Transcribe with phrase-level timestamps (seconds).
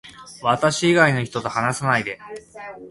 [0.41, 2.19] 私以外の人と話さないで